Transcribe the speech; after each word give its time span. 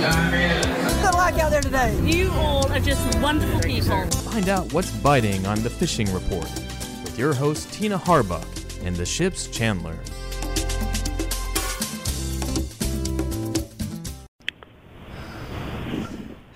What's 0.00 1.08
it 1.08 1.14
like 1.14 1.38
out 1.40 1.50
there 1.50 1.60
today? 1.60 1.98
You 2.04 2.30
all 2.34 2.70
are 2.70 2.78
just 2.78 3.18
wonderful 3.18 3.58
people. 3.60 4.06
Find 4.30 4.48
out 4.48 4.72
what's 4.72 4.92
biting 4.92 5.44
on 5.44 5.60
the 5.64 5.70
Fishing 5.70 6.12
Report 6.12 6.44
with 7.02 7.18
your 7.18 7.34
host 7.34 7.72
Tina 7.72 7.98
Harbuck 7.98 8.46
and 8.86 8.94
the 8.94 9.04
ship's 9.04 9.48
Chandler. 9.48 9.98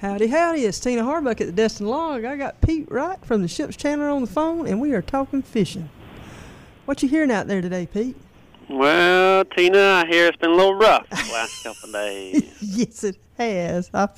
Howdy, 0.00 0.29
howdy. 0.29 0.64
It's 0.64 0.79
Tina 0.79 1.02
Harbuck 1.02 1.40
at 1.40 1.48
the 1.48 1.52
Destin 1.52 1.88
Log. 1.88 2.24
I 2.24 2.36
got 2.36 2.61
Pete 2.61 2.88
Wright 2.93 3.24
from 3.24 3.43
the 3.43 3.48
ship's 3.48 3.77
Chandler 3.77 4.09
on 4.09 4.20
the 4.20 4.29
phone, 4.29 4.68
and 4.68 4.80
we 4.80 4.93
are 4.93 5.02
talking 5.02 5.43
fishing. 5.43 5.90
What 6.84 7.02
you 7.02 7.09
hearing 7.09 7.32
out 7.32 7.48
there 7.48 7.61
today, 7.61 7.86
Pete? 7.86 8.16
Well, 8.68 9.44
Tina, 9.44 9.79
I 9.79 10.06
hear 10.06 10.26
it's 10.26 10.36
been 10.38 10.50
a 10.50 10.54
little 10.54 10.74
rough 10.74 11.08
the 11.11 11.16
last 11.32 11.62
couple 11.62 11.88
of 11.88 11.94
days. 11.94 12.56
yes, 12.61 13.04
it 13.04 13.16
has. 13.38 13.90
I, 13.92 14.04
I 14.04 14.08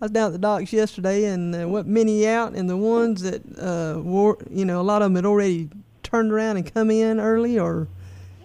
was 0.00 0.10
down 0.10 0.26
at 0.26 0.32
the 0.32 0.38
docks 0.38 0.72
yesterday 0.72 1.24
and 1.26 1.54
uh, 1.54 1.66
went 1.68 1.86
many 1.86 2.26
out, 2.28 2.52
and 2.54 2.68
the 2.68 2.76
ones 2.76 3.22
that 3.22 3.42
uh, 3.58 4.00
were, 4.00 4.36
you 4.50 4.64
know, 4.64 4.80
a 4.80 4.82
lot 4.82 5.02
of 5.02 5.06
them 5.06 5.16
had 5.16 5.24
already 5.26 5.68
turned 6.02 6.30
around 6.32 6.56
and 6.56 6.72
come 6.72 6.90
in 6.90 7.18
early 7.18 7.58
or 7.58 7.88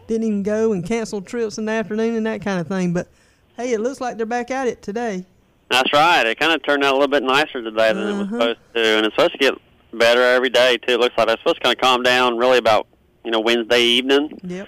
didn't 0.07 0.25
even 0.27 0.43
go 0.43 0.73
and 0.73 0.85
canceled 0.85 1.27
trips 1.27 1.57
in 1.57 1.65
the 1.65 1.71
afternoon 1.71 2.15
and 2.15 2.25
that 2.25 2.41
kind 2.41 2.59
of 2.59 2.67
thing. 2.67 2.93
But 2.93 3.07
hey, 3.57 3.73
it 3.73 3.81
looks 3.81 4.01
like 4.01 4.17
they're 4.17 4.25
back 4.25 4.49
at 4.51 4.67
it 4.67 4.81
today. 4.81 5.25
That's 5.69 5.93
right. 5.93 6.25
It 6.25 6.39
kind 6.39 6.51
of 6.53 6.63
turned 6.63 6.83
out 6.83 6.91
a 6.93 6.97
little 6.97 7.07
bit 7.07 7.23
nicer 7.23 7.61
today 7.61 7.93
than 7.93 8.07
it 8.07 8.13
was 8.13 8.21
Uh-huh. 8.27 8.39
supposed 8.39 8.59
to, 8.75 8.81
and 8.97 9.05
it's 9.05 9.15
supposed 9.15 9.31
to 9.33 9.37
get 9.37 9.53
better 9.93 10.21
every 10.23 10.49
day 10.49 10.77
too. 10.77 10.95
It 10.95 10.99
looks 10.99 11.17
like 11.17 11.29
it's 11.29 11.41
supposed 11.41 11.57
to 11.57 11.61
kind 11.63 11.75
of 11.75 11.81
calm 11.81 12.03
down 12.03 12.37
really 12.37 12.57
about 12.57 12.87
you 13.23 13.31
know 13.31 13.39
Wednesday 13.39 13.81
evening, 13.81 14.39
Yep. 14.43 14.67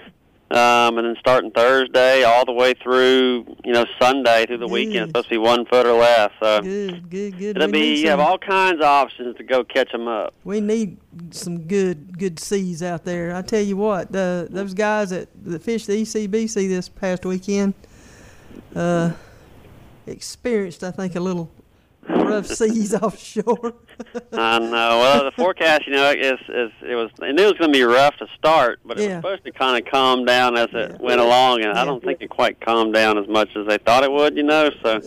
Um, 0.50 0.98
and 0.98 1.06
then 1.06 1.16
starting 1.18 1.50
Thursday 1.50 2.22
all 2.22 2.44
the 2.44 2.52
way 2.52 2.74
through 2.82 3.44
you 3.64 3.72
know 3.72 3.84
Sunday 4.00 4.46
through 4.46 4.58
the 4.58 4.68
weekend. 4.68 4.96
It's 4.96 5.08
supposed 5.10 5.28
to 5.28 5.34
be 5.34 5.38
one 5.38 5.64
foot 5.66 5.86
or 5.86 5.94
less. 5.94 6.30
So 6.40 6.60
Good, 6.62 7.10
good, 7.10 7.38
good. 7.38 7.56
it'll 7.56 7.66
We 7.68 7.72
be 7.72 8.00
you 8.02 8.08
have 8.08 8.20
all 8.20 8.38
kinds 8.38 8.78
of 8.80 8.84
options 8.84 9.36
to 9.38 9.42
go 9.42 9.64
catch 9.64 9.90
them 9.90 10.06
up. 10.08 10.34
We 10.44 10.60
need 10.60 10.98
some 11.30 11.66
good 11.66 12.18
good 12.18 12.38
seas 12.38 12.82
out 12.82 13.04
there. 13.04 13.34
I 13.34 13.42
tell 13.42 13.62
you 13.62 13.76
what, 13.76 14.12
the 14.12 14.46
those 14.50 14.74
guys 14.74 15.10
that 15.10 15.28
that 15.44 15.62
fished 15.62 15.86
the 15.86 16.02
ECBC 16.02 16.68
this 16.68 16.88
past 16.88 17.24
weekend 17.24 17.74
uh, 18.76 19.12
experienced, 20.06 20.84
I 20.84 20.90
think, 20.90 21.16
a 21.16 21.20
little 21.20 21.50
rough 22.08 22.46
seas 22.46 22.94
offshore. 22.94 23.74
I 24.32 24.58
know. 24.58 24.98
Well, 25.00 25.24
the 25.24 25.32
forecast, 25.36 25.86
you 25.86 25.92
know, 25.92 26.10
is 26.10 26.38
is 26.48 26.70
it 26.82 26.94
was. 26.94 27.10
I 27.22 27.32
knew 27.32 27.42
it 27.44 27.46
was 27.46 27.58
going 27.58 27.72
to 27.72 27.78
be 27.78 27.82
rough 27.84 28.16
to 28.18 28.26
start, 28.36 28.80
but 28.84 28.98
it 28.98 29.02
Yeah. 29.04 29.16
was 29.16 29.22
supposed 29.22 29.44
to 29.44 29.52
kind 29.52 29.84
of 29.84 29.90
calm 29.90 30.24
down 30.24 30.56
as 30.56 30.68
it 30.72 30.92
Yeah. 30.92 30.96
went 31.00 31.20
along, 31.20 31.62
and 31.64 31.74
Yeah. 31.74 31.82
I 31.82 31.84
don't 31.84 32.02
think 32.02 32.20
it 32.20 32.28
quite 32.30 32.60
calmed 32.60 32.94
down 32.94 33.18
as 33.18 33.28
much 33.28 33.50
as 33.56 33.66
they 33.66 33.78
thought 33.78 34.02
it 34.04 34.12
would. 34.12 34.36
You 34.36 34.42
know, 34.44 34.70
so. 34.82 35.00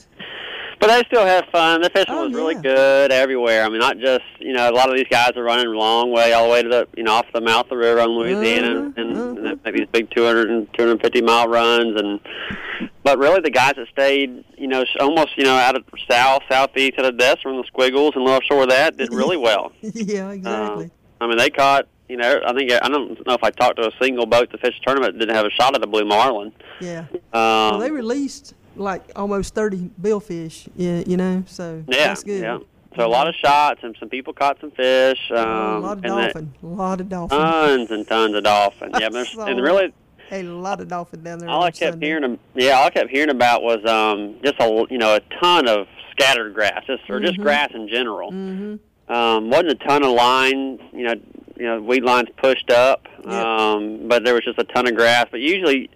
But 0.80 0.88
they 0.88 1.04
still 1.08 1.26
had 1.26 1.46
fun. 1.52 1.82
The 1.82 1.90
fishing 1.90 2.14
Oh, 2.14 2.26
was 2.26 2.34
really 2.34 2.54
yeah. 2.56 2.62
good 2.62 3.12
everywhere. 3.12 3.64
I 3.64 3.70
mean, 3.70 3.80
not 3.80 3.98
just 3.98 4.24
you 4.40 4.54
know, 4.54 4.70
a 4.70 4.72
lot 4.72 4.90
of 4.90 4.96
these 4.96 5.08
guys 5.10 5.32
are 5.36 5.44
running 5.44 5.66
a 5.68 5.70
long 5.72 6.12
way 6.12 6.34
all 6.34 6.46
the 6.46 6.52
way 6.52 6.62
to 6.64 6.70
the 6.70 6.88
you 6.96 7.04
know 7.04 7.14
off 7.14 7.26
the 7.34 7.42
mouth 7.42 7.64
of 7.66 7.70
the 7.70 7.78
river 7.78 8.00
on 8.00 8.10
Louisiana, 8.10 8.80
Uh-huh, 8.80 8.92
and, 9.02 9.18
uh-huh. 9.18 9.50
and 9.52 9.64
make 9.66 9.76
these 9.76 9.88
big 9.92 10.10
200 10.12 10.50
and 10.52 10.68
250 10.74 11.22
mile 11.22 11.48
runs, 11.48 12.00
and 12.00 12.20
but 13.04 13.18
really 13.18 13.42
the 13.42 13.50
guys 13.50 13.74
that 13.78 13.88
stayed 13.92 14.44
you 14.58 14.68
know 14.68 14.84
almost 15.00 15.36
you 15.38 15.44
know 15.46 15.56
out 15.56 15.76
of 15.76 15.84
south 16.10 16.44
southeast 16.50 16.98
of 17.00 17.06
the 17.06 17.12
Desert 17.12 17.40
from 17.42 17.58
the 17.58 17.64
Squiggles 17.64 18.12
and 18.16 18.24
North 18.26 18.44
Shore 18.44 18.64
of 18.64 18.70
that 18.70 18.98
did 18.98 19.12
really 19.14 19.38
well. 19.48 19.72
yeah, 19.82 20.30
exactly. 20.32 20.92
I 21.20 21.28
mean, 21.28 21.38
they 21.38 21.50
caught. 21.50 21.88
You 22.10 22.16
know, 22.16 22.40
I 22.48 22.54
think 22.54 22.72
I 22.72 22.88
don't 22.88 23.28
know 23.28 23.34
if 23.34 23.44
I 23.44 23.50
talked 23.52 23.76
to 23.82 23.88
a 23.90 23.92
single 24.02 24.26
boat 24.26 24.50
to 24.52 24.58
fish 24.60 24.80
tournament 24.86 25.16
that 25.16 25.20
didn't 25.26 25.36
have 25.36 25.46
a 25.46 25.50
shot 25.50 25.76
at 25.76 25.84
a 25.84 25.88
blue 25.88 26.06
marlin. 26.06 26.54
yeah. 26.80 27.00
Um, 27.12 27.20
Well, 27.34 27.80
they 27.80 27.92
released 27.92 28.54
like 28.78 29.04
almost 29.16 29.54
30 29.56 29.90
billfish, 30.02 30.68
yeah, 30.76 31.04
you 31.06 31.18
know, 31.18 31.44
so 31.48 31.84
yeah, 31.88 32.08
that's 32.08 32.24
good. 32.24 32.42
yeah. 32.42 32.60
So 32.96 33.06
a 33.06 33.08
lot 33.08 33.28
of 33.28 33.36
shots, 33.36 33.82
and 33.84 33.96
some 34.00 34.10
people 34.10 34.34
caught 34.34 34.60
some 34.60 34.72
fish. 34.72 35.20
Um, 35.32 35.38
a 35.38 35.80
lot 35.80 35.98
of 35.98 36.04
dolphin, 36.04 36.54
a 36.64 36.66
lot 36.66 37.00
of 37.02 37.10
dolphin. 37.10 37.38
tons 37.38 37.92
and 37.92 38.08
tons 38.08 38.36
of 38.36 38.44
dolphin. 38.44 38.92
Yeah, 39.00 39.10
and 39.46 39.62
really, 39.62 39.94
a 40.32 40.42
lot 40.44 40.82
of 40.82 40.88
dolphin 40.88 41.22
down 41.24 41.40
there. 41.40 41.50
all 41.50 41.62
I 41.64 41.70
kept 41.72 41.94
Sunday. 41.94 42.08
hearing, 42.08 42.40
yeah, 42.56 42.72
all 42.72 42.86
I 42.88 42.90
kept 42.90 43.10
hearing 43.12 43.30
about 43.30 43.62
was 43.62 43.86
um, 43.86 44.36
just 44.44 44.56
a 44.60 44.86
you 44.90 44.98
know 44.98 45.16
a 45.16 45.20
ton 45.42 45.68
of 45.68 45.86
scattered 46.12 46.56
grass, 46.56 46.84
just 46.88 47.04
or 47.10 47.20
just 47.20 47.38
Mhm. 47.38 47.44
grass 47.44 47.70
in 47.76 47.88
general. 47.88 48.32
Mhm. 48.32 48.80
Um, 49.10 49.50
wasn't 49.52 49.72
a 49.72 49.76
ton 49.88 50.04
of 50.04 50.12
line, 50.12 50.80
you 50.92 51.04
know, 51.04 51.14
you 51.56 51.66
know, 51.66 51.80
weed 51.80 52.04
lines 52.04 52.28
pushed 52.42 52.70
up, 52.72 53.08
Yeah. 53.26 53.42
um, 53.74 54.08
but 54.08 54.26
there 54.26 54.34
was 54.34 54.44
just 54.44 54.60
a 54.60 54.64
ton 54.66 54.86
of 54.88 54.96
grass. 54.96 55.28
But 55.32 55.40
usually, 55.40 55.90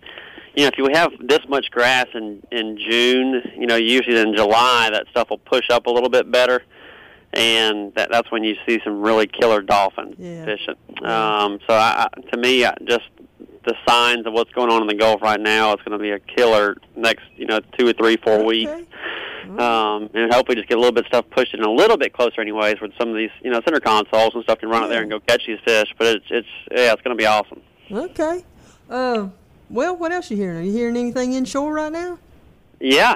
you 0.55 0.63
know, 0.63 0.67
if 0.67 0.77
you 0.77 0.87
have 0.93 1.11
this 1.21 1.39
much 1.47 1.69
grass 1.71 2.07
in 2.13 2.41
in 2.51 2.77
June, 2.77 3.41
you 3.57 3.67
know, 3.67 3.75
usually 3.77 4.19
in 4.19 4.35
July 4.35 4.89
that 4.91 5.05
stuff 5.11 5.29
will 5.29 5.37
push 5.37 5.69
up 5.71 5.85
a 5.87 5.89
little 5.91 6.09
bit 6.09 6.29
better, 6.31 6.61
and 7.33 7.93
that 7.95 8.09
that's 8.11 8.29
when 8.31 8.43
you 8.43 8.55
see 8.67 8.79
some 8.83 9.01
really 9.01 9.27
killer 9.27 9.61
dolphin 9.61 10.15
Yeah. 10.17 10.45
fishing. 10.45 10.75
Um, 11.05 11.59
so 11.67 11.73
I, 11.73 12.07
to 12.31 12.37
me, 12.37 12.65
I, 12.65 12.73
just 12.85 13.05
the 13.63 13.75
signs 13.87 14.25
of 14.25 14.33
what's 14.33 14.51
going 14.53 14.71
on 14.71 14.81
in 14.81 14.87
the 14.87 14.95
Gulf 14.95 15.21
right 15.21 15.39
now, 15.39 15.71
it's 15.73 15.83
going 15.83 15.97
to 15.97 16.01
be 16.01 16.09
a 16.11 16.19
killer 16.19 16.77
next, 16.95 17.23
you 17.35 17.45
know, 17.45 17.59
two 17.77 17.87
or 17.87 17.93
three, 17.93 18.17
four 18.17 18.43
weeks. 18.43 18.71
Um, 19.59 20.09
and 20.13 20.33
hopefully 20.33 20.55
just 20.55 20.67
get 20.67 20.77
a 20.77 20.81
little 20.81 20.93
bit 20.93 21.05
of 21.05 21.07
stuff 21.09 21.25
pushed 21.29 21.53
in 21.53 21.61
a 21.63 21.69
little 21.71 21.97
bit 21.97 22.11
closer, 22.13 22.41
anyways, 22.41 22.79
with 22.81 22.91
some 22.99 23.09
of 23.09 23.15
these, 23.15 23.29
you 23.43 23.51
know, 23.51 23.59
center 23.65 23.79
consoles 23.79 24.31
and 24.33 24.43
stuff 24.43 24.59
can 24.59 24.69
run 24.69 24.83
out 24.83 24.89
there 24.89 25.01
and 25.01 25.11
go 25.11 25.19
catch 25.19 25.45
these 25.45 25.59
fish. 25.65 25.93
But 25.97 26.07
it's, 26.07 26.25
it's, 26.31 26.47
yeah, 26.71 26.93
it's 26.93 27.01
going 27.03 27.15
to 27.15 27.21
be 27.21 27.25
awesome. 27.27 27.61
Okay. 27.91 28.43
Uh, 28.89 29.27
well, 29.71 29.95
what 29.95 30.11
else 30.11 30.29
are 30.29 30.33
you 30.35 30.41
hearing? 30.41 30.57
Are 30.57 30.61
you 30.61 30.71
hearing 30.71 30.97
anything 30.97 31.33
inshore 31.33 31.73
right 31.73 31.91
now? 31.91 32.17
Yeah, 32.79 33.13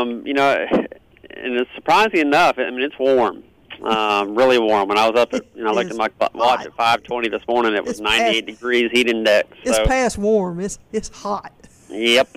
um, 0.00 0.26
you 0.26 0.32
know, 0.34 0.52
and 0.52 1.54
it's 1.54 1.70
surprising 1.74 2.20
enough. 2.20 2.58
I 2.58 2.70
mean, 2.70 2.80
it's 2.80 2.98
warm, 2.98 3.44
um, 3.82 4.34
really 4.34 4.58
warm. 4.58 4.88
When 4.88 4.96
I 4.98 5.08
was 5.08 5.20
up 5.20 5.34
at, 5.34 5.44
you 5.54 5.64
know, 5.64 5.70
I 5.70 5.72
looked 5.74 5.90
at 5.90 5.96
my 5.96 6.08
watch 6.34 6.64
at 6.64 6.74
5:20 6.76 7.30
this 7.30 7.42
morning. 7.46 7.74
It 7.74 7.84
was 7.84 8.00
98 8.00 8.46
degrees 8.46 8.90
heat 8.92 9.08
index. 9.08 9.48
It's 9.64 9.78
past 9.86 10.16
warm. 10.18 10.60
It's 10.60 10.78
it's 10.92 11.08
hot. 11.10 11.52
Yep. 11.90 12.28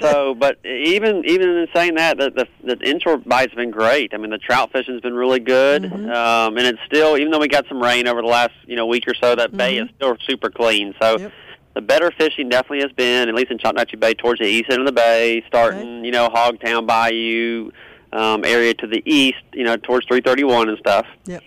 So, 0.00 0.34
but 0.34 0.58
even 0.64 1.24
even 1.24 1.48
in 1.50 1.66
saying 1.74 1.94
that, 1.94 2.18
the, 2.18 2.30
the 2.30 2.74
the 2.74 2.88
inshore 2.88 3.16
bite's 3.18 3.54
been 3.54 3.70
great. 3.70 4.12
I 4.12 4.16
mean, 4.16 4.30
the 4.30 4.38
trout 4.38 4.70
fishing's 4.72 5.00
been 5.00 5.14
really 5.14 5.40
good, 5.40 5.82
Mhm. 5.84 6.14
um, 6.14 6.56
and 6.56 6.66
it's 6.66 6.78
still 6.86 7.16
even 7.16 7.30
though 7.30 7.38
we 7.38 7.48
got 7.48 7.66
some 7.68 7.80
rain 7.80 8.06
over 8.08 8.22
the 8.22 8.28
last 8.28 8.52
you 8.66 8.74
know 8.76 8.86
week 8.86 9.04
or 9.08 9.14
so, 9.14 9.34
that 9.36 9.56
bay 9.56 9.76
Mhm. 9.76 9.84
is 9.84 9.90
still 9.96 10.16
super 10.28 10.50
clean. 10.50 10.94
So. 11.00 11.18
Yep. 11.18 11.32
The 11.78 11.82
better 11.82 12.10
fishing 12.18 12.48
definitely 12.48 12.80
has 12.80 12.90
been, 12.90 13.28
at 13.28 13.36
least 13.36 13.52
in 13.52 13.58
Choctawhatchee 13.58 14.00
Bay, 14.00 14.12
towards 14.12 14.40
the 14.40 14.46
east 14.48 14.68
end 14.68 14.80
of 14.80 14.86
the 14.86 14.90
bay, 14.92 15.44
starting, 15.46 16.04
you 16.04 16.10
know, 16.10 16.28
Hogtown 16.28 16.88
Bayou 16.88 17.70
um, 18.12 18.44
area 18.44 18.74
to 18.74 18.88
the 18.88 19.00
east, 19.06 19.38
you 19.52 19.62
know, 19.62 19.76
towards 19.76 20.04
331 20.08 20.70
and 20.70 20.78
stuff. 20.78 21.06
Yep. 21.26 21.40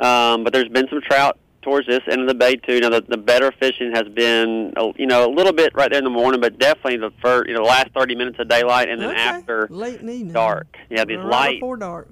Um, 0.00 0.42
but 0.42 0.52
there's 0.52 0.66
been 0.70 0.88
some 0.88 1.00
trout 1.02 1.38
towards 1.62 1.86
this 1.86 2.00
end 2.10 2.20
of 2.20 2.26
the 2.26 2.34
bay 2.34 2.56
too. 2.56 2.80
Now 2.80 2.88
the, 2.90 3.02
the 3.02 3.16
better 3.16 3.52
fishing 3.60 3.92
has 3.94 4.08
been, 4.08 4.72
uh, 4.76 4.88
you 4.96 5.06
know, 5.06 5.24
a 5.24 5.32
little 5.32 5.52
bit 5.52 5.72
right 5.76 5.88
there 5.88 5.98
in 5.98 6.04
the 6.04 6.10
morning, 6.10 6.40
but 6.40 6.58
definitely 6.58 6.96
the 6.96 7.12
first, 7.22 7.48
you 7.48 7.54
know, 7.54 7.62
last 7.62 7.90
30 7.94 8.16
minutes 8.16 8.40
of 8.40 8.48
daylight 8.48 8.88
and 8.88 9.00
then 9.00 9.10
Okay. 9.10 9.20
after 9.20 9.68
late 9.70 10.00
in 10.00 10.06
the 10.06 10.14
evening. 10.14 10.32
dark. 10.32 10.66
Yeah, 10.90 11.04
these 11.04 11.18
Right 11.18 11.26
light, 11.26 11.60
before 11.60 11.76
dark. 11.76 12.08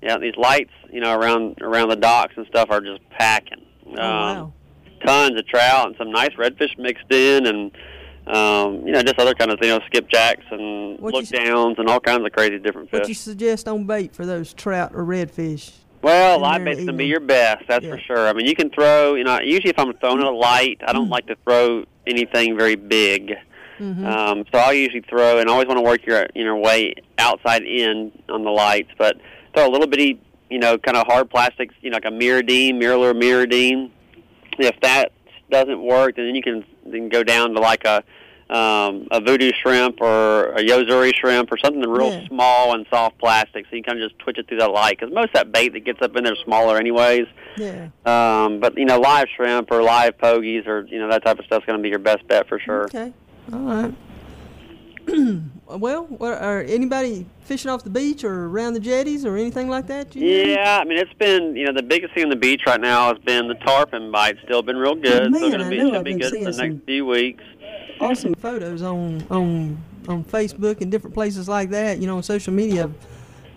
yeah, 0.00 0.16
these 0.16 0.36
lights, 0.38 0.72
you 0.90 1.02
know, 1.02 1.14
around 1.14 1.58
around 1.60 1.90
the 1.90 1.96
docks 1.96 2.32
and 2.38 2.46
stuff 2.46 2.68
are 2.70 2.80
just 2.80 3.06
packing. 3.10 3.66
Oh 3.86 3.92
wow. 3.96 4.52
Tons 5.04 5.38
of 5.38 5.46
trout 5.46 5.86
and 5.88 5.96
some 5.96 6.10
nice 6.10 6.32
redfish 6.34 6.76
mixed 6.78 7.10
in, 7.12 7.46
and 7.46 7.70
um, 8.26 8.86
you 8.86 8.92
know, 8.92 9.02
just 9.02 9.18
other 9.18 9.34
kind 9.34 9.50
of, 9.50 9.58
you 9.62 9.68
know, 9.68 9.80
skipjacks 9.90 10.50
and 10.50 11.00
What 11.00 11.14
look 11.14 11.26
downs 11.28 11.76
and 11.78 11.88
all 11.88 11.98
kinds 11.98 12.26
of 12.26 12.32
crazy 12.32 12.58
different 12.58 12.90
fish. 12.90 12.98
What 12.98 13.04
do 13.04 13.08
you 13.08 13.14
suggest 13.14 13.66
on 13.66 13.84
bait 13.84 14.14
for 14.14 14.26
those 14.26 14.52
trout 14.52 14.92
or 14.94 15.02
redfish? 15.02 15.72
Well, 16.02 16.40
live 16.40 16.60
there 16.60 16.60
in 16.60 16.64
the 16.64 16.70
bait's 16.70 16.86
gonna 16.86 16.98
be 16.98 17.06
your 17.06 17.20
best, 17.20 17.64
that's 17.66 17.84
Yeah. 17.84 17.92
for 17.92 17.98
sure. 18.00 18.28
I 18.28 18.32
mean, 18.34 18.46
you 18.46 18.54
can 18.54 18.70
throw, 18.70 19.14
you 19.14 19.24
know, 19.24 19.40
usually 19.40 19.70
if 19.70 19.78
I'm 19.78 19.92
throwing 19.94 20.22
a 20.22 20.30
light, 20.30 20.78
I 20.86 20.92
don't 20.92 21.08
like 21.08 21.26
to 21.26 21.36
throw 21.44 21.84
anything 22.06 22.56
very 22.56 22.76
big. 22.76 23.34
Mm-hmm. 23.80 24.04
Um, 24.06 24.44
so 24.52 24.58
I'll 24.58 24.74
usually 24.74 25.02
throw, 25.08 25.38
and 25.38 25.48
I 25.48 25.52
always 25.52 25.66
want 25.66 25.78
to 25.78 25.82
work 25.82 26.04
your, 26.04 26.26
you 26.34 26.44
know, 26.44 26.56
way 26.56 26.94
outside 27.18 27.62
in 27.62 28.12
on 28.28 28.44
the 28.44 28.50
lights, 28.50 28.90
but 28.98 29.16
throw 29.54 29.66
a 29.66 29.70
little 29.70 29.86
bitty, 29.86 30.20
you 30.50 30.58
know, 30.58 30.76
kind 30.78 30.96
of 30.96 31.06
hard 31.06 31.30
plastics, 31.30 31.74
you 31.80 31.90
know, 31.90 31.96
like 31.96 32.04
a 32.04 32.10
MirrOdine, 32.10 32.78
Mirror 32.78 33.14
MirrOdine. 33.14 33.90
If 34.66 34.80
that 34.80 35.12
doesn't 35.50 35.82
work, 35.82 36.16
then 36.16 36.34
you 36.34 36.42
can 36.42 36.64
then 36.84 37.08
go 37.08 37.22
down 37.22 37.54
to 37.54 37.60
like 37.60 37.84
a 37.84 38.02
um, 38.50 39.06
a 39.10 39.20
Vudu 39.20 39.52
shrimp 39.62 40.00
or 40.00 40.52
a 40.52 40.62
Yo-Zuri 40.62 41.12
shrimp 41.14 41.52
or 41.52 41.58
something 41.58 41.82
real 41.82 42.10
Yeah. 42.10 42.26
small 42.28 42.74
and 42.74 42.86
soft 42.88 43.18
plastic, 43.18 43.66
so 43.68 43.76
you 43.76 43.82
can 43.82 43.92
kind 43.92 44.02
of 44.02 44.08
just 44.10 44.18
twitch 44.20 44.38
it 44.38 44.48
through 44.48 44.58
that 44.60 44.70
light. 44.70 44.98
Because 44.98 45.12
most 45.14 45.26
of 45.28 45.32
that 45.34 45.52
bait 45.52 45.74
that 45.74 45.80
gets 45.84 46.00
up 46.00 46.16
in 46.16 46.24
there 46.24 46.32
is 46.32 46.38
smaller, 46.44 46.78
anyways. 46.78 47.26
Yeah. 47.58 47.88
Um, 48.06 48.58
but 48.58 48.78
you 48.78 48.86
know, 48.86 48.98
live 49.00 49.26
shrimp 49.36 49.70
or 49.70 49.82
live 49.82 50.16
pogies 50.16 50.66
or 50.66 50.86
you 50.86 50.98
know 50.98 51.10
that 51.10 51.24
type 51.26 51.38
of 51.38 51.44
stuff's 51.44 51.66
going 51.66 51.78
to 51.78 51.82
be 51.82 51.90
your 51.90 51.98
best 51.98 52.26
bet 52.26 52.48
for 52.48 52.58
sure. 52.58 52.84
Okay. 52.84 53.12
All 53.52 53.58
right. 53.60 53.94
well, 55.76 56.04
what, 56.04 56.40
are 56.40 56.62
anybody 56.62 57.26
fishing 57.42 57.70
off 57.70 57.84
the 57.84 57.90
beach 57.90 58.24
or 58.24 58.46
around 58.46 58.72
the 58.74 58.80
jetties 58.80 59.24
or 59.24 59.36
anything 59.36 59.68
like 59.68 59.86
that? 59.88 60.16
you 60.16 60.46
know? 60.46 60.52
Yeah, 60.52 60.78
I 60.80 60.84
mean 60.84 60.98
it's 60.98 61.12
been 61.14 61.54
you 61.56 61.66
know 61.66 61.72
the 61.72 61.82
biggest 61.82 62.14
thing 62.14 62.24
on 62.24 62.30
the 62.30 62.36
beach 62.36 62.62
right 62.66 62.80
now 62.80 63.08
has 63.08 63.18
been 63.24 63.48
the 63.48 63.54
tarpon 63.54 64.10
bite. 64.10 64.36
Still 64.44 64.62
been 64.62 64.76
real 64.76 64.92
oh, 64.92 64.94
good. 64.94 65.30
Man, 65.30 65.40
Still 65.40 65.58
to 65.58 65.68
be 65.68 65.76
know 65.78 65.84
should 65.86 65.94
I've 65.96 66.04
be 66.04 66.14
good 66.14 66.32
for 66.32 66.52
the 66.52 66.68
next 66.68 66.84
few 66.86 67.06
weeks. 67.06 67.44
awesome 68.00 68.34
photos 68.34 68.82
on 68.82 69.26
on 69.30 69.82
on 70.08 70.24
Facebook 70.24 70.80
and 70.80 70.90
different 70.90 71.14
places 71.14 71.48
like 71.48 71.70
that. 71.70 71.98
You 71.98 72.06
know, 72.06 72.16
on 72.16 72.22
social 72.22 72.52
media 72.52 72.84
of, 72.84 72.94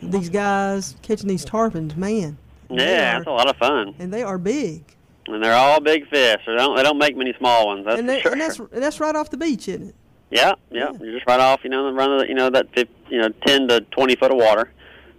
these 0.01 0.29
guys 0.29 0.95
catching 1.01 1.29
these 1.29 1.45
tarpons, 1.45 1.95
man. 1.95 2.37
Yeah, 2.69 3.15
are- 3.15 3.19
it's 3.19 3.27
a 3.27 3.31
lot 3.31 3.47
of 3.47 3.55
fun, 3.57 3.95
and 3.99 4.13
they 4.13 4.23
are 4.23 4.37
big. 4.37 4.83
and 5.27 5.43
they're 5.43 5.55
all 5.55 5.79
big 5.79 6.09
fish. 6.09 6.41
They 6.45 6.55
don't 6.55 6.75
they 6.75 6.83
don't 6.83 6.97
make 6.97 7.15
many 7.15 7.33
small 7.37 7.67
ones. 7.67 7.85
That's 7.85 7.99
and, 7.99 8.09
they, 8.09 8.21
sure. 8.21 8.31
and 8.31 8.41
that's 8.41 8.59
that's 8.71 8.99
right 8.99 9.15
off 9.15 9.29
the 9.29 9.37
beach, 9.37 9.67
isn't 9.67 9.89
it? 9.89 9.95
Yeah, 10.31 10.54
yeah. 10.72 10.92
You're 11.00 11.13
just 11.13 11.28
right 11.28 11.39
off, 11.39 11.60
you 11.63 11.69
know, 11.69 11.86
the 11.86 11.94
run 11.94 12.12
of 12.13 12.19
the, 12.22 12.28
you 12.28 12.33
know 12.36 12.50
that 12.50 12.68
you 13.10 13.19
know 13.19 13.30
ten 13.45 13.68
to 13.68 13.81
twenty 13.92 14.16
foot 14.16 14.31
of 14.31 14.38
water, 14.38 14.72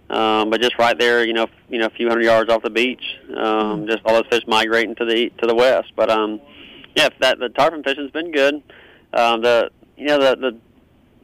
um, 0.09 0.49
but 0.49 0.59
just 0.61 0.77
right 0.79 0.97
there, 0.97 1.23
you 1.23 1.33
know, 1.33 1.43
f- 1.43 1.49
you 1.69 1.77
know, 1.79 1.85
a 1.85 1.89
few 1.91 2.07
hundred 2.09 2.23
yards 2.25 2.49
off 2.51 2.63
the 2.63 2.69
beach. 2.69 3.03
Um, 3.35 3.85
Just 3.87 3.99
all 4.05 4.13
those 4.15 4.27
fish 4.31 4.41
migrating 4.47 4.95
to 4.95 5.05
the 5.05 5.29
to 5.39 5.45
the 5.47 5.53
west. 5.55 5.91
But 5.95 6.09
um, 6.09 6.41
yeah, 6.95 7.09
that 7.21 7.37
the 7.39 7.49
tarpon 7.49 7.83
fishing's 7.83 8.11
been 8.11 8.31
good. 8.31 8.55
Um, 9.13 9.41
the 9.43 9.69
you 9.97 10.07
know 10.07 10.17
the 10.19 10.35
the 10.35 10.57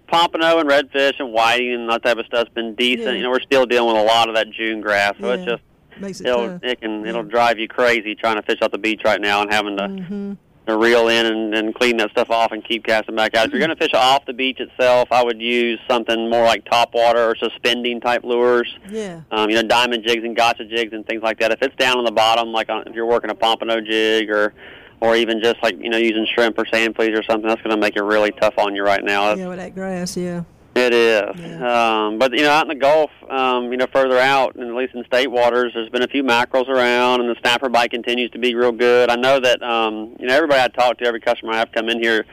pompano 0.07 0.59
and 0.59 0.69
redfish 0.69 1.19
and 1.19 1.31
whiting 1.33 1.73
and 1.73 1.89
that 1.89 2.03
type 2.03 2.17
of 2.17 2.25
stuff's 2.27 2.49
been 2.53 2.75
decent. 2.75 3.05
Yeah. 3.07 3.11
You 3.13 3.23
know, 3.23 3.29
we're 3.31 3.41
still 3.41 3.65
dealing 3.65 3.93
with 3.93 4.03
a 4.03 4.05
lot 4.05 4.29
of 4.29 4.35
that 4.35 4.49
June 4.51 4.81
grass, 4.81 5.15
so 5.19 5.31
it's 5.31 5.45
just 5.45 5.63
Makes 5.99 6.21
it 6.21 6.27
it'll 6.27 6.47
tough. 6.47 6.63
it 6.63 6.79
can 6.81 7.01
Yeah. 7.03 7.09
it'll 7.09 7.23
drive 7.23 7.59
you 7.59 7.67
crazy 7.67 8.15
trying 8.15 8.35
to 8.37 8.41
fish 8.43 8.59
off 8.61 8.71
the 8.71 8.77
beach 8.77 9.01
right 9.03 9.19
now 9.19 9.41
and 9.41 9.51
having 9.51 9.77
to 9.77 9.83
Mm-hmm. 9.83 10.33
To 10.69 10.77
reel 10.77 11.07
in 11.07 11.25
and, 11.25 11.55
and 11.55 11.75
clean 11.75 11.97
that 11.97 12.11
stuff 12.11 12.29
off 12.29 12.51
and 12.51 12.63
keep 12.63 12.85
casting 12.85 13.15
back 13.15 13.35
out. 13.35 13.47
If 13.47 13.51
you're 13.51 13.59
going 13.59 13.69
to 13.69 13.75
fish 13.75 13.93
off 13.93 14.25
the 14.25 14.33
beach 14.33 14.59
itself, 14.59 15.09
I 15.11 15.23
would 15.23 15.41
use 15.41 15.79
something 15.87 16.29
more 16.29 16.43
like 16.43 16.65
topwater 16.65 17.31
or 17.31 17.35
suspending 17.35 18.01
type 18.01 18.23
lures. 18.23 18.73
Yeah. 18.89 19.21
Um, 19.31 19.49
you 19.49 19.55
know, 19.55 19.63
diamond 19.63 20.03
jigs 20.05 20.23
and 20.23 20.35
gotcha 20.35 20.65
jigs 20.65 20.93
and 20.93 21.05
things 21.05 21.23
like 21.23 21.39
that. 21.39 21.51
If 21.51 21.61
it's 21.61 21.75
down 21.75 21.97
on 21.97 22.05
the 22.05 22.11
bottom, 22.11 22.51
like 22.51 22.69
on, 22.69 22.87
if 22.87 22.95
you're 22.95 23.05
working 23.05 23.29
a 23.29 23.35
pompano 23.35 23.81
jig 23.81 24.29
or 24.29 24.53
or 25.01 25.15
even 25.15 25.41
just 25.41 25.55
like 25.63 25.81
you 25.81 25.89
know 25.89 25.97
using 25.97 26.27
shrimp 26.33 26.57
or 26.57 26.65
sand 26.65 26.95
fleas 26.95 27.17
or 27.17 27.23
something, 27.23 27.47
that's 27.47 27.61
going 27.61 27.75
to 27.75 27.77
make 27.77 27.95
it 27.95 28.03
really 28.03 28.31
tough 28.31 28.57
on 28.57 28.75
you 28.75 28.83
right 28.83 29.03
now. 29.03 29.33
Yeah, 29.33 29.47
with 29.47 29.59
that 29.59 29.73
grass, 29.73 30.17
yeah. 30.17 30.43
It 30.75 30.93
is. 30.93 31.35
Yeah. 31.37 32.05
Um, 32.05 32.19
but, 32.19 32.31
you 32.31 32.43
know, 32.43 32.51
out 32.51 32.61
in 32.63 32.69
the 32.69 32.75
Gulf, 32.75 33.11
um, 33.29 33.71
you 33.71 33.77
know, 33.77 33.87
further 33.91 34.17
out, 34.17 34.55
and 34.55 34.69
at 34.69 34.75
least 34.75 34.93
in 34.93 35.03
state 35.05 35.27
waters, 35.27 35.73
there's 35.73 35.89
been 35.89 36.03
a 36.03 36.07
few 36.07 36.23
mackerels 36.23 36.69
around, 36.69 37.21
and 37.21 37.29
the 37.29 37.35
snapper 37.41 37.69
bite 37.69 37.91
continues 37.91 38.31
to 38.31 38.39
be 38.39 38.55
real 38.55 38.71
good. 38.71 39.09
I 39.09 39.15
know 39.15 39.39
that, 39.39 39.61
um, 39.61 40.15
you 40.19 40.27
know, 40.27 40.35
everybody 40.35 40.61
I 40.61 40.67
talk 40.67 40.97
to, 40.99 41.05
every 41.05 41.19
customer 41.19 41.53
I 41.53 41.57
have 41.57 41.71
come 41.71 41.89
in 41.89 42.01
here 42.01 42.25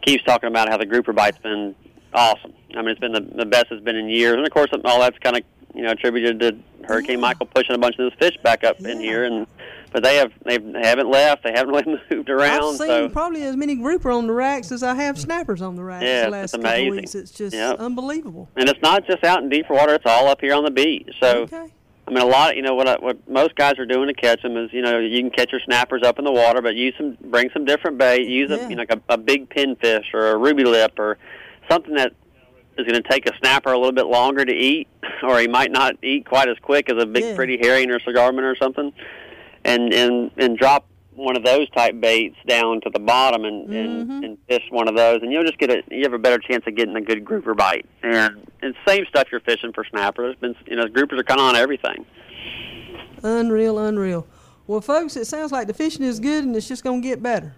keeps 0.00 0.24
talking 0.24 0.48
about 0.48 0.68
how 0.68 0.76
the 0.78 0.86
grouper 0.86 1.12
bite's 1.12 1.38
been 1.38 1.74
awesome. 2.14 2.54
I 2.74 2.82
mean, 2.82 2.90
it's 2.90 3.00
been 3.00 3.12
the, 3.12 3.20
the 3.20 3.46
best 3.46 3.66
it's 3.70 3.84
been 3.84 3.96
in 3.96 4.08
years. 4.08 4.36
And, 4.36 4.46
of 4.46 4.52
course, 4.52 4.70
all 4.84 5.00
that's 5.00 5.18
kind 5.18 5.36
of, 5.36 5.42
you 5.74 5.82
know, 5.82 5.90
attributed 5.90 6.40
to 6.40 6.86
Hurricane 6.86 7.18
Yeah. 7.18 7.22
Michael 7.22 7.46
pushing 7.46 7.74
a 7.74 7.78
bunch 7.78 7.96
of 7.98 8.10
those 8.10 8.14
fish 8.18 8.36
back 8.42 8.64
up 8.64 8.80
in 8.80 9.00
here. 9.00 9.24
and 9.24 9.46
But 9.92 10.02
they, 10.02 10.16
have, 10.16 10.32
they 10.46 10.58
haven't 10.82 11.10
left. 11.10 11.44
They 11.44 11.52
haven't 11.52 11.74
really 11.74 12.00
moved 12.10 12.30
around. 12.30 12.62
I've 12.62 12.76
seen 12.78 12.86
so. 12.88 13.08
probably 13.10 13.42
as 13.42 13.56
many 13.56 13.74
grouper 13.74 14.10
on 14.10 14.26
the 14.26 14.32
racks 14.32 14.72
as 14.72 14.82
I 14.82 14.94
have 14.94 15.18
snappers 15.18 15.60
on 15.60 15.76
the 15.76 15.84
racks 15.84 16.04
Yeah, 16.04 16.20
the 16.22 16.26
it's 16.26 16.32
last 16.32 16.52
couple 16.52 16.66
amazing. 16.70 16.88
of 16.88 16.96
weeks. 16.96 17.14
It's 17.14 17.30
just 17.30 17.54
Yep. 17.54 17.76
unbelievable. 17.78 18.48
And 18.56 18.68
it's 18.68 18.80
not 18.82 19.06
just 19.06 19.22
out 19.24 19.42
in 19.42 19.48
deeper 19.50 19.74
water; 19.74 19.94
it's 19.94 20.06
all 20.06 20.28
up 20.28 20.40
here 20.40 20.54
on 20.54 20.64
the 20.64 20.70
beach. 20.70 21.10
So, 21.20 21.42
okay. 21.42 21.66
I 22.08 22.10
mean, 22.10 22.22
a 22.22 22.26
lot. 22.26 22.50
Of, 22.52 22.56
you 22.56 22.62
know 22.62 22.74
what? 22.74 22.88
I- 22.88 22.96
What 22.98 23.28
most 23.28 23.54
guys 23.54 23.78
are 23.78 23.86
doing 23.86 24.08
to 24.08 24.14
catch 24.14 24.42
them 24.42 24.56
is, 24.56 24.72
you 24.72 24.82
know, 24.82 24.98
you 24.98 25.20
can 25.20 25.30
catch 25.30 25.52
your 25.52 25.60
snappers 25.60 26.02
up 26.02 26.18
in 26.18 26.24
the 26.24 26.32
water, 26.32 26.60
but 26.62 26.74
use 26.74 26.94
some, 26.96 27.16
bring 27.30 27.50
some 27.52 27.64
different 27.64 27.98
bait. 27.98 28.26
Use 28.26 28.50
Yeah. 28.50 28.66
a, 28.66 28.68
you 28.70 28.76
know, 28.76 28.80
like 28.88 28.94
a, 28.94 29.00
a 29.10 29.18
big 29.18 29.48
pinfish 29.50 30.12
or 30.14 30.30
a 30.30 30.36
ruby 30.36 30.64
lip 30.64 30.98
or 30.98 31.18
something 31.70 31.94
that 31.94 32.12
is 32.78 32.86
going 32.86 33.00
to 33.00 33.08
take 33.08 33.26
a 33.28 33.36
snapper 33.38 33.70
a 33.72 33.76
little 33.78 33.92
bit 33.92 34.06
longer 34.06 34.44
to 34.44 34.52
eat, 34.52 34.88
or 35.22 35.38
he 35.38 35.46
might 35.46 35.70
not 35.70 35.94
eat 36.02 36.24
quite 36.26 36.48
as 36.48 36.56
quick 36.62 36.90
as 36.90 37.00
a 37.00 37.06
big 37.06 37.22
Yeah. 37.24 37.36
pretty 37.36 37.58
herring 37.62 37.90
or 37.90 38.00
cigar 38.00 38.32
minnow 38.32 38.48
or 38.48 38.56
something. 38.56 38.92
And 39.64 39.92
and 39.92 40.30
and 40.36 40.58
drop 40.58 40.86
one 41.14 41.36
of 41.36 41.44
those 41.44 41.68
type 41.70 42.00
baits 42.00 42.36
down 42.48 42.80
to 42.80 42.90
the 42.90 42.98
bottom 42.98 43.44
and 43.44 43.68
Mhm. 43.68 43.84
and, 44.10 44.24
and 44.24 44.38
fish 44.48 44.62
one 44.70 44.88
of 44.88 44.96
those, 44.96 45.20
and 45.22 45.30
you'll 45.30 45.44
just 45.44 45.58
get 45.58 45.70
a 45.70 45.82
you 45.90 46.02
have 46.02 46.14
a 46.14 46.18
better 46.18 46.38
chance 46.38 46.64
of 46.66 46.74
getting 46.74 46.96
a 46.96 47.00
good 47.00 47.24
grouper 47.24 47.54
bite. 47.54 47.86
And 48.02 48.50
and 48.62 48.74
same 48.86 49.04
stuff 49.06 49.28
you're 49.30 49.40
fishing 49.40 49.72
for 49.72 49.84
snapper. 49.84 50.22
There's 50.24 50.36
been 50.36 50.56
you 50.66 50.76
know 50.76 50.84
groupers 50.86 51.18
are 51.20 51.24
kind 51.24 51.38
of 51.40 51.46
on 51.46 51.56
everything. 51.56 52.04
Unreal, 53.22 53.78
unreal. 53.78 54.26
Well, 54.66 54.80
folks, 54.80 55.16
it 55.16 55.26
sounds 55.26 55.52
like 55.52 55.66
the 55.66 55.74
fishing 55.74 56.04
is 56.04 56.18
good 56.18 56.44
and 56.44 56.56
it's 56.56 56.66
just 56.68 56.82
going 56.82 57.02
to 57.02 57.08
get 57.08 57.22
better. 57.22 57.54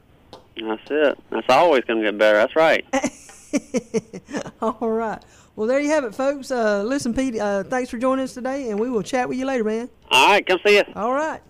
That's 0.56 0.90
it. 0.90 1.18
That's 1.30 1.46
always 1.48 1.84
going 1.84 2.00
to 2.02 2.10
get 2.10 2.18
better. 2.18 2.36
That's 2.38 2.56
right. 2.56 2.84
All 4.60 4.88
right. 4.90 5.22
Well, 5.56 5.66
there 5.68 5.80
you 5.80 5.90
have 5.90 6.04
it, 6.04 6.14
folks. 6.14 6.50
Uh, 6.50 6.82
listen, 6.82 7.14
Pete, 7.14 7.38
uh, 7.38 7.62
thanks 7.64 7.90
for 7.90 7.98
joining 7.98 8.24
us 8.24 8.34
today, 8.34 8.70
and 8.70 8.78
we 8.80 8.90
will 8.90 9.02
chat 9.02 9.28
with 9.28 9.38
you 9.38 9.46
later, 9.46 9.64
man. 9.64 9.88
All 10.10 10.28
right, 10.28 10.44
come 10.46 10.58
see 10.66 10.78
us. 10.78 10.88
All 10.96 11.12
right. 11.12 11.40